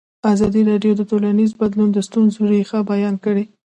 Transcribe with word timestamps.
ازادي 0.33 0.61
راډیو 0.71 0.93
د 0.97 1.01
ټولنیز 1.11 1.51
بدلون 1.61 1.89
د 1.93 1.97
ستونزو 2.07 2.41
رېښه 2.51 2.79
بیان 2.91 3.15
کړې. 3.25 3.43